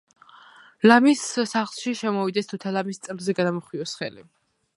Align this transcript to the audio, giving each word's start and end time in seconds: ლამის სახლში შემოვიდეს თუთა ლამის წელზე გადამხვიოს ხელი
ლამის 0.91 1.25
სახლში 1.51 1.93
შემოვიდეს 2.01 2.51
თუთა 2.53 2.73
ლამის 2.79 3.03
წელზე 3.05 3.37
გადამხვიოს 3.43 3.99
ხელი 4.03 4.27